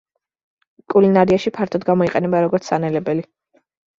[0.93, 3.27] კულინარიაში ფართოდ გამოიყენება როგორც სანელებელი.